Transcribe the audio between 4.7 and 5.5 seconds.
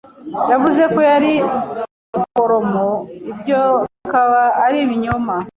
ibinyoma.